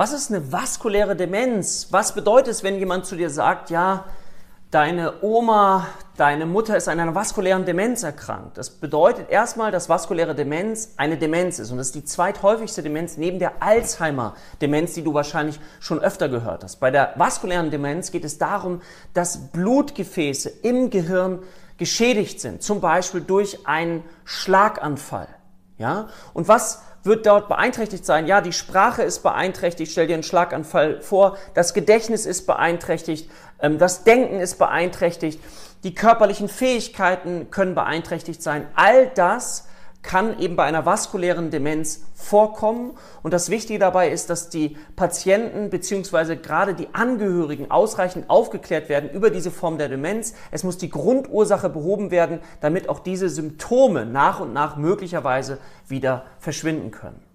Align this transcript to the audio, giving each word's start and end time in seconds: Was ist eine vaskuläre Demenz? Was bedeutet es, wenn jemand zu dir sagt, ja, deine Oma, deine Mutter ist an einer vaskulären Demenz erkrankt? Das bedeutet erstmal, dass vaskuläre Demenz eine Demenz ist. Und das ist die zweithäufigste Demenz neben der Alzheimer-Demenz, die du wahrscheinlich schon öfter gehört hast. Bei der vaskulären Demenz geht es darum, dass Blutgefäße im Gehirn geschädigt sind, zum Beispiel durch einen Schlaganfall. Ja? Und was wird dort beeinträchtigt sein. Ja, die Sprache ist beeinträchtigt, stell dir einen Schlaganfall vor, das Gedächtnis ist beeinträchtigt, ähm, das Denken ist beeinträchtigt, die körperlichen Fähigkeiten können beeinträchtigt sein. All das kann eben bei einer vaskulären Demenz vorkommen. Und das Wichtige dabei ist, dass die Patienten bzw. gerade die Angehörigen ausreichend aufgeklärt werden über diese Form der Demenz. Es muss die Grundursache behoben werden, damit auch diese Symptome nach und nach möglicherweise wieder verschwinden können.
Was 0.00 0.14
ist 0.14 0.30
eine 0.30 0.50
vaskuläre 0.50 1.14
Demenz? 1.14 1.88
Was 1.90 2.14
bedeutet 2.14 2.54
es, 2.54 2.62
wenn 2.62 2.78
jemand 2.78 3.04
zu 3.04 3.16
dir 3.16 3.28
sagt, 3.28 3.68
ja, 3.68 4.06
deine 4.70 5.22
Oma, 5.22 5.88
deine 6.16 6.46
Mutter 6.46 6.74
ist 6.74 6.88
an 6.88 6.98
einer 6.98 7.14
vaskulären 7.14 7.66
Demenz 7.66 8.02
erkrankt? 8.02 8.56
Das 8.56 8.70
bedeutet 8.70 9.28
erstmal, 9.28 9.70
dass 9.70 9.90
vaskuläre 9.90 10.34
Demenz 10.34 10.94
eine 10.96 11.18
Demenz 11.18 11.58
ist. 11.58 11.70
Und 11.70 11.76
das 11.76 11.88
ist 11.88 11.96
die 11.96 12.04
zweithäufigste 12.06 12.82
Demenz 12.82 13.18
neben 13.18 13.38
der 13.38 13.62
Alzheimer-Demenz, 13.62 14.94
die 14.94 15.04
du 15.04 15.12
wahrscheinlich 15.12 15.60
schon 15.80 16.00
öfter 16.00 16.30
gehört 16.30 16.64
hast. 16.64 16.80
Bei 16.80 16.90
der 16.90 17.12
vaskulären 17.16 17.70
Demenz 17.70 18.10
geht 18.10 18.24
es 18.24 18.38
darum, 18.38 18.80
dass 19.12 19.50
Blutgefäße 19.52 20.48
im 20.62 20.88
Gehirn 20.88 21.40
geschädigt 21.76 22.40
sind, 22.40 22.62
zum 22.62 22.80
Beispiel 22.80 23.20
durch 23.20 23.66
einen 23.66 24.02
Schlaganfall. 24.24 25.28
Ja? 25.80 26.08
Und 26.34 26.46
was 26.46 26.82
wird 27.02 27.26
dort 27.26 27.48
beeinträchtigt 27.48 28.04
sein. 28.04 28.26
Ja, 28.26 28.40
die 28.40 28.52
Sprache 28.52 29.02
ist 29.02 29.22
beeinträchtigt, 29.22 29.90
stell 29.90 30.06
dir 30.06 30.14
einen 30.14 30.22
Schlaganfall 30.22 31.00
vor, 31.00 31.38
das 31.54 31.72
Gedächtnis 31.72 32.26
ist 32.26 32.46
beeinträchtigt, 32.46 33.30
ähm, 33.60 33.78
das 33.78 34.04
Denken 34.04 34.40
ist 34.40 34.58
beeinträchtigt, 34.58 35.40
die 35.82 35.94
körperlichen 35.94 36.48
Fähigkeiten 36.48 37.50
können 37.50 37.74
beeinträchtigt 37.74 38.42
sein. 38.42 38.66
All 38.74 39.06
das 39.14 39.66
kann 40.02 40.38
eben 40.38 40.56
bei 40.56 40.64
einer 40.64 40.86
vaskulären 40.86 41.50
Demenz 41.50 42.02
vorkommen. 42.14 42.92
Und 43.22 43.32
das 43.34 43.50
Wichtige 43.50 43.78
dabei 43.78 44.10
ist, 44.10 44.30
dass 44.30 44.48
die 44.48 44.76
Patienten 44.96 45.70
bzw. 45.70 46.36
gerade 46.36 46.74
die 46.74 46.94
Angehörigen 46.94 47.70
ausreichend 47.70 48.30
aufgeklärt 48.30 48.88
werden 48.88 49.10
über 49.10 49.30
diese 49.30 49.50
Form 49.50 49.78
der 49.78 49.88
Demenz. 49.88 50.34
Es 50.50 50.64
muss 50.64 50.78
die 50.78 50.90
Grundursache 50.90 51.68
behoben 51.68 52.10
werden, 52.10 52.40
damit 52.60 52.88
auch 52.88 53.00
diese 53.00 53.28
Symptome 53.28 54.06
nach 54.06 54.40
und 54.40 54.52
nach 54.52 54.76
möglicherweise 54.76 55.58
wieder 55.86 56.24
verschwinden 56.38 56.90
können. 56.90 57.29